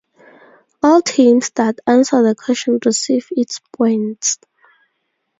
[0.81, 4.39] All teams that answer the question receive its points.